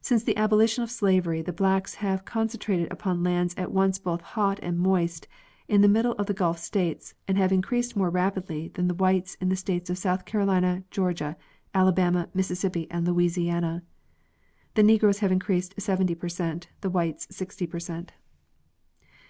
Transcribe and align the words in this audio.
Since 0.00 0.24
the 0.24 0.34
abolition 0.38 0.82
of 0.82 0.90
slavery 0.90 1.42
the 1.42 1.52
blacks 1.52 1.96
have 1.96 2.24
concentrated 2.24 2.90
upon 2.90 3.22
lands 3.22 3.54
at 3.58 3.70
once 3.70 3.98
both 3.98 4.22
hot 4.22 4.58
and 4.62 4.78
moist, 4.78 5.28
in 5.68 5.82
the 5.82 5.88
middle 5.90 6.12
of 6.12 6.24
the 6.24 6.32
Gulf 6.32 6.58
states, 6.58 7.12
and 7.28 7.36
have 7.36 7.52
increased 7.52 7.94
more 7.94 8.08
rapidly 8.08 8.68
than 8.68 8.88
the 8.88 8.94
whites 8.94 9.34
in 9.42 9.50
the 9.50 9.56
states 9.56 9.90
of 9.90 9.98
South 9.98 10.24
Carolina, 10.24 10.84
Georgia, 10.90 11.36
Alabama, 11.74 12.30
Mississippi 12.32 12.90
and 12.90 13.06
Louisiana. 13.06 13.82
The 14.72 14.84
negroes 14.84 15.18
have 15.18 15.32
increased 15.32 15.74
70 15.78 16.14
per 16.14 16.30
cent, 16.30 16.68
the 16.80 16.88
whites 16.88 17.26
60 17.36 17.66
percent. 17.66 18.12